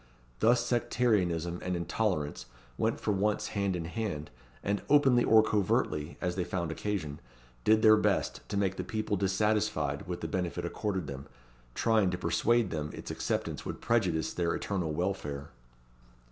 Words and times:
Thus 0.39 0.65
sectarianism 0.65 1.59
and 1.61 1.75
intolerance 1.75 2.47
went 2.75 2.99
for 2.99 3.11
once 3.11 3.49
hand 3.49 3.75
in 3.75 3.85
hand, 3.85 4.31
and 4.63 4.81
openly 4.89 5.23
or 5.23 5.43
covertly, 5.43 6.17
as 6.19 6.35
they 6.35 6.43
found 6.43 6.71
occasion, 6.71 7.19
did 7.63 7.83
their 7.83 7.97
best 7.97 8.41
to 8.49 8.57
make 8.57 8.77
the 8.77 8.83
people 8.83 9.15
dissatisfied 9.15 10.07
with 10.07 10.21
the 10.21 10.27
benefit 10.27 10.65
accorded 10.65 11.05
them, 11.05 11.27
trying 11.75 12.09
to 12.09 12.17
persuade 12.17 12.71
them 12.71 12.89
its 12.93 13.11
acceptance 13.11 13.63
would 13.63 13.79
prejudice 13.79 14.33
their 14.33 14.55
eternal 14.55 14.91
welfare. 14.91 15.49